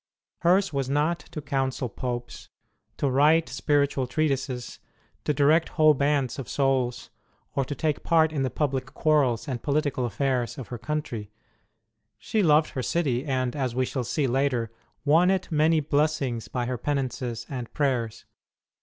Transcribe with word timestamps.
Hers 0.39 0.73
was 0.73 0.89
not 0.89 1.19
to 1.19 1.43
counsel 1.43 1.87
Popes, 1.87 2.49
to 2.97 3.07
write 3.07 3.47
spiritual 3.49 4.07
treatises, 4.07 4.79
to 5.25 5.31
direct 5.31 5.69
whole 5.69 5.93
bands 5.93 6.39
of 6.39 6.49
souls, 6.49 7.11
or 7.53 7.63
to 7.65 7.75
take 7.75 8.01
part 8.01 8.33
in 8.33 8.41
the 8.41 8.49
public 8.49 8.95
quarrels 8.95 9.47
and 9.47 9.61
political 9.61 10.03
affairs 10.07 10.57
of 10.57 10.69
her 10.69 10.79
country. 10.79 11.29
She 12.17 12.41
loved 12.41 12.71
her 12.71 12.81
city, 12.81 13.25
and, 13.25 13.55
as 13.55 13.75
we 13.75 13.85
shall 13.85 14.03
see 14.03 14.25
later, 14.25 14.71
won 15.05 15.29
it 15.29 15.51
many 15.51 15.79
blessings 15.81 16.47
by 16.47 16.65
her 16.65 16.79
penances 16.79 17.45
and 17.47 17.71
prayers. 17.71 18.25